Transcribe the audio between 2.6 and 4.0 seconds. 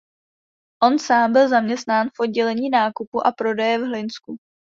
nákupu a prodeje v